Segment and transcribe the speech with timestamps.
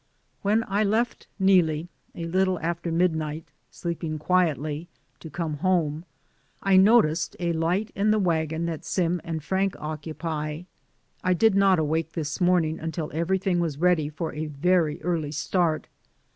[0.41, 4.87] When I left Neelie— a little after mid night— sleeping quietly,
[5.19, 6.05] to come home,
[6.63, 10.63] I no ticed a light in the wagon that Sim and Frank occupy.
[11.23, 15.31] I did not awake this morn ing until everything was ready for a very early
[15.31, 15.85] start.